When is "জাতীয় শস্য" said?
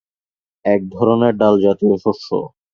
1.65-2.29